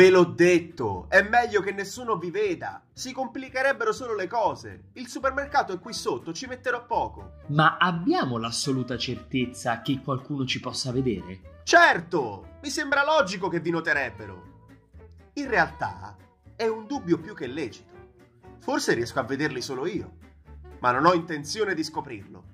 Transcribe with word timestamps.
Ve 0.00 0.08
l'ho 0.08 0.24
detto, 0.24 1.04
è 1.10 1.20
meglio 1.20 1.60
che 1.60 1.72
nessuno 1.72 2.16
vi 2.16 2.30
veda. 2.30 2.82
Si 2.90 3.12
complicherebbero 3.12 3.92
solo 3.92 4.14
le 4.14 4.28
cose. 4.28 4.84
Il 4.94 5.08
supermercato 5.08 5.74
è 5.74 5.78
qui 5.78 5.92
sotto, 5.92 6.32
ci 6.32 6.46
metterò 6.46 6.86
poco. 6.86 7.32
Ma 7.48 7.76
abbiamo 7.76 8.38
l'assoluta 8.38 8.96
certezza 8.96 9.82
che 9.82 10.00
qualcuno 10.02 10.46
ci 10.46 10.58
possa 10.58 10.90
vedere? 10.90 11.60
Certo, 11.64 12.56
mi 12.62 12.70
sembra 12.70 13.04
logico 13.04 13.48
che 13.48 13.60
vi 13.60 13.68
noterebbero. 13.68 14.68
In 15.34 15.50
realtà 15.50 16.16
è 16.56 16.66
un 16.66 16.86
dubbio 16.86 17.18
più 17.18 17.34
che 17.34 17.46
lecito. 17.46 17.92
Forse 18.60 18.94
riesco 18.94 19.18
a 19.18 19.24
vederli 19.24 19.60
solo 19.60 19.84
io, 19.86 20.12
ma 20.78 20.92
non 20.92 21.04
ho 21.04 21.12
intenzione 21.12 21.74
di 21.74 21.84
scoprirlo. 21.84 22.44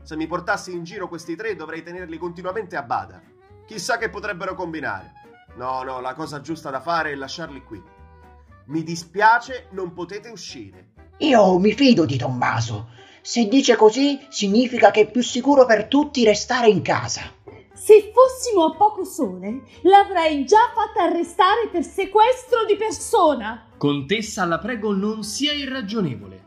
Se 0.00 0.16
mi 0.16 0.26
portassi 0.26 0.72
in 0.72 0.84
giro 0.84 1.08
questi 1.08 1.36
tre 1.36 1.54
dovrei 1.54 1.82
tenerli 1.82 2.16
continuamente 2.16 2.76
a 2.76 2.82
bada. 2.82 3.20
Chissà 3.66 3.98
che 3.98 4.08
potrebbero 4.08 4.54
combinare. 4.54 5.23
No, 5.56 5.82
no, 5.82 6.00
la 6.00 6.14
cosa 6.14 6.40
giusta 6.40 6.70
da 6.70 6.80
fare 6.80 7.12
è 7.12 7.14
lasciarli 7.14 7.62
qui. 7.62 7.82
Mi 8.66 8.82
dispiace, 8.82 9.68
non 9.70 9.92
potete 9.92 10.28
uscire. 10.30 10.92
Io 11.18 11.58
mi 11.58 11.72
fido 11.72 12.04
di 12.04 12.16
Tommaso. 12.16 12.88
Se 13.20 13.46
dice 13.46 13.76
così, 13.76 14.26
significa 14.30 14.90
che 14.90 15.02
è 15.02 15.10
più 15.10 15.22
sicuro 15.22 15.64
per 15.64 15.86
tutti 15.86 16.24
restare 16.24 16.68
in 16.68 16.82
casa. 16.82 17.22
Se 17.72 18.12
fossimo 18.12 18.64
a 18.64 18.76
poco 18.76 19.04
sole, 19.04 19.62
l'avrei 19.82 20.44
già 20.44 20.72
fatta 20.74 21.04
arrestare 21.04 21.68
per 21.70 21.84
sequestro 21.84 22.64
di 22.66 22.76
persona. 22.76 23.66
Contessa, 23.76 24.44
la 24.44 24.58
prego, 24.58 24.92
non 24.92 25.22
sia 25.22 25.52
irragionevole. 25.52 26.42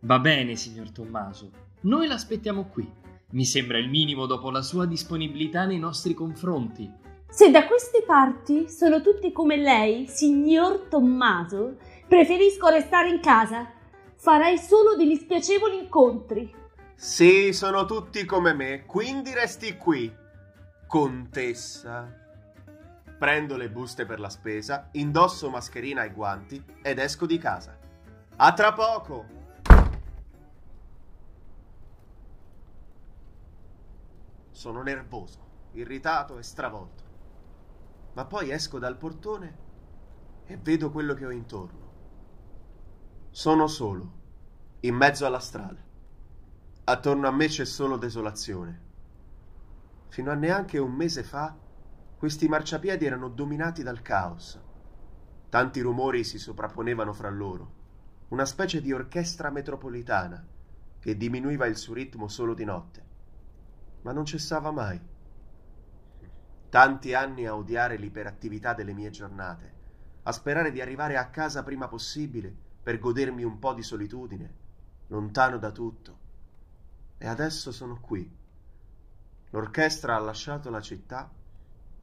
Va 0.00 0.18
bene, 0.18 0.56
signor 0.56 0.90
Tommaso. 0.90 1.50
Noi 1.82 2.06
l'aspettiamo 2.06 2.68
qui. 2.68 2.90
Mi 3.30 3.44
sembra 3.44 3.78
il 3.78 3.88
minimo 3.88 4.26
dopo 4.26 4.50
la 4.50 4.62
sua 4.62 4.86
disponibilità 4.86 5.64
nei 5.64 5.78
nostri 5.78 6.14
confronti. 6.14 6.90
Se 7.28 7.50
da 7.50 7.66
queste 7.66 8.02
parti 8.02 8.70
sono 8.70 9.02
tutti 9.02 9.30
come 9.30 9.56
lei, 9.56 10.06
signor 10.06 10.86
Tommaso, 10.88 11.76
preferisco 12.08 12.68
restare 12.68 13.10
in 13.10 13.20
casa. 13.20 13.70
Farei 14.14 14.56
solo 14.56 14.96
degli 14.96 15.16
spiacevoli 15.16 15.76
incontri. 15.76 16.54
Sì, 16.94 17.52
sono 17.52 17.84
tutti 17.84 18.24
come 18.24 18.54
me, 18.54 18.86
quindi 18.86 19.34
resti 19.34 19.76
qui. 19.76 20.10
Contessa. 20.86 22.24
Prendo 23.18 23.56
le 23.56 23.68
buste 23.68 24.06
per 24.06 24.18
la 24.18 24.30
spesa, 24.30 24.88
indosso 24.92 25.50
mascherina 25.50 26.04
e 26.04 26.12
guanti 26.12 26.62
ed 26.80 26.98
esco 26.98 27.26
di 27.26 27.36
casa. 27.36 27.76
A 28.36 28.52
tra 28.54 28.72
poco! 28.72 29.34
Sono 34.52 34.82
nervoso, 34.82 35.38
irritato 35.72 36.38
e 36.38 36.42
stravolto 36.42 37.05
ma 38.16 38.24
poi 38.24 38.50
esco 38.50 38.78
dal 38.78 38.96
portone 38.96 39.64
e 40.46 40.56
vedo 40.56 40.90
quello 40.90 41.12
che 41.12 41.26
ho 41.26 41.30
intorno. 41.30 41.84
Sono 43.28 43.66
solo, 43.66 44.12
in 44.80 44.94
mezzo 44.94 45.26
alla 45.26 45.38
strada. 45.38 45.84
Attorno 46.84 47.28
a 47.28 47.30
me 47.30 47.46
c'è 47.48 47.66
solo 47.66 47.98
desolazione. 47.98 48.84
Fino 50.08 50.30
a 50.30 50.34
neanche 50.34 50.78
un 50.78 50.92
mese 50.92 51.22
fa 51.24 51.54
questi 52.16 52.48
marciapiedi 52.48 53.04
erano 53.04 53.28
dominati 53.28 53.82
dal 53.82 54.00
caos. 54.00 54.58
Tanti 55.50 55.80
rumori 55.80 56.24
si 56.24 56.38
sovrapponevano 56.38 57.12
fra 57.12 57.28
loro, 57.28 57.72
una 58.28 58.46
specie 58.46 58.80
di 58.80 58.92
orchestra 58.92 59.50
metropolitana 59.50 60.42
che 60.98 61.16
diminuiva 61.18 61.66
il 61.66 61.76
suo 61.76 61.92
ritmo 61.92 62.28
solo 62.28 62.54
di 62.54 62.64
notte, 62.64 63.04
ma 64.00 64.12
non 64.12 64.24
cessava 64.24 64.70
mai. 64.70 64.98
Tanti 66.76 67.14
anni 67.14 67.46
a 67.46 67.56
odiare 67.56 67.96
l'iperattività 67.96 68.74
delle 68.74 68.92
mie 68.92 69.08
giornate, 69.08 69.72
a 70.24 70.30
sperare 70.30 70.70
di 70.70 70.82
arrivare 70.82 71.16
a 71.16 71.30
casa 71.30 71.62
prima 71.62 71.88
possibile 71.88 72.54
per 72.82 72.98
godermi 72.98 73.42
un 73.44 73.58
po' 73.58 73.72
di 73.72 73.82
solitudine, 73.82 74.54
lontano 75.06 75.56
da 75.56 75.70
tutto. 75.70 76.18
E 77.16 77.26
adesso 77.26 77.72
sono 77.72 77.98
qui. 77.98 78.30
L'orchestra 79.48 80.16
ha 80.16 80.18
lasciato 80.18 80.68
la 80.68 80.82
città 80.82 81.32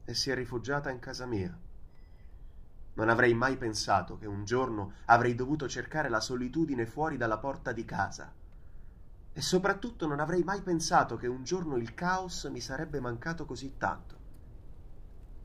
e 0.04 0.12
si 0.12 0.32
è 0.32 0.34
rifugiata 0.34 0.90
in 0.90 0.98
casa 0.98 1.24
mia. 1.24 1.56
Non 2.94 3.08
avrei 3.08 3.32
mai 3.32 3.56
pensato 3.56 4.18
che 4.18 4.26
un 4.26 4.44
giorno 4.44 4.94
avrei 5.04 5.36
dovuto 5.36 5.68
cercare 5.68 6.08
la 6.08 6.18
solitudine 6.18 6.84
fuori 6.84 7.16
dalla 7.16 7.38
porta 7.38 7.70
di 7.70 7.84
casa. 7.84 8.28
E 9.32 9.40
soprattutto 9.40 10.08
non 10.08 10.18
avrei 10.18 10.42
mai 10.42 10.62
pensato 10.62 11.16
che 11.16 11.28
un 11.28 11.44
giorno 11.44 11.76
il 11.76 11.94
caos 11.94 12.42
mi 12.50 12.60
sarebbe 12.60 12.98
mancato 12.98 13.44
così 13.44 13.76
tanto. 13.78 14.22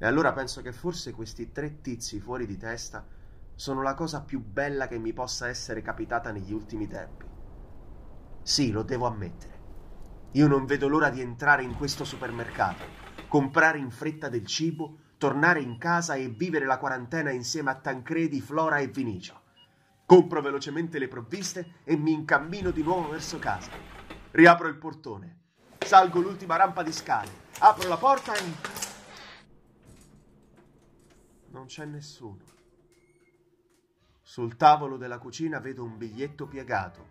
E 0.02 0.06
allora 0.06 0.32
penso 0.32 0.62
che 0.62 0.72
forse 0.72 1.12
questi 1.12 1.52
tre 1.52 1.82
tizi 1.82 2.22
fuori 2.22 2.46
di 2.48 2.56
testa 2.56 3.06
sono 3.54 3.82
la 3.82 3.94
cosa 3.96 4.22
più 4.22 4.42
bella 4.42 4.88
che 4.88 4.98
mi 4.98 5.12
possa 5.12 5.50
essere 5.50 5.82
capitata 5.82 6.32
negli 6.32 6.54
ultimi 6.54 6.88
tempi. 6.88 7.26
Sì, 8.42 8.72
lo 8.72 8.84
devo 8.84 9.08
ammettere. 9.08 9.58
Io 10.32 10.48
non 10.48 10.66
vedo 10.66 10.88
l'ora 10.88 11.10
di 11.10 11.20
entrare 11.20 11.64
in 11.64 11.76
questo 11.76 12.06
supermercato, 12.06 12.84
comprare 13.28 13.78
in 13.78 13.92
fretta 13.92 14.30
del 14.30 14.46
cibo, 14.46 15.00
tornare 15.18 15.60
in 15.60 15.78
casa 15.78 16.14
e 16.14 16.30
vivere 16.30 16.66
la 16.66 16.78
quarantena 16.78 17.32
insieme 17.32 17.72
a 17.72 17.76
Tancredi, 17.76 18.40
Flora 18.40 18.78
e 18.78 18.88
Vinicio. 18.88 19.42
Compro 20.06 20.42
velocemente 20.42 20.98
le 20.98 21.10
provviste 21.10 21.82
e 21.84 21.98
mi 21.98 22.14
incammino 22.14 22.72
di 22.72 22.84
nuovo 22.84 23.10
verso 23.10 23.38
casa. 23.38 23.72
Riapro 24.32 24.70
il 24.70 24.78
portone, 24.78 25.40
salgo 25.80 26.22
l'ultima 26.22 26.56
rampa 26.56 26.84
di 26.84 26.94
scale, 26.94 27.30
apro 27.60 27.90
la 27.90 27.98
porta 27.98 28.34
e 28.34 28.79
non 31.52 31.66
c'è 31.66 31.86
nessuno. 31.86 32.44
Sul 34.22 34.56
tavolo 34.56 34.98
della 34.98 35.18
cucina 35.18 35.60
vedo 35.60 35.84
un 35.84 35.98
biglietto 35.98 36.48
piegato. 36.48 37.08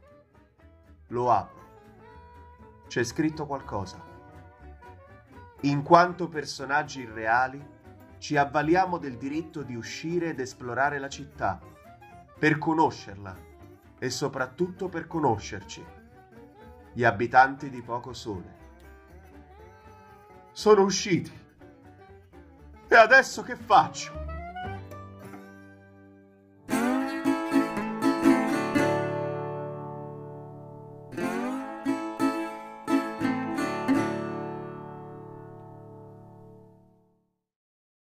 Lo 1.08 1.30
apro. 1.30 1.66
C'è 2.86 3.02
scritto 3.02 3.46
qualcosa. 3.46 4.04
In 5.62 5.82
quanto 5.82 6.28
personaggi 6.28 7.00
irreali, 7.00 7.76
ci 8.18 8.36
avvaliamo 8.36 8.98
del 8.98 9.16
diritto 9.16 9.62
di 9.62 9.74
uscire 9.74 10.30
ed 10.30 10.40
esplorare 10.40 10.98
la 10.98 11.08
città, 11.08 11.60
per 12.38 12.58
conoscerla 12.58 13.36
e 13.98 14.10
soprattutto 14.10 14.88
per 14.88 15.08
conoscerci, 15.08 15.84
gli 16.92 17.04
abitanti 17.04 17.70
di 17.70 17.82
Poco 17.82 18.12
Sole. 18.12 18.56
Sono 20.52 20.82
usciti. 20.82 21.46
Adesso 22.98 23.42
che 23.42 23.54
faccio? 23.54 24.37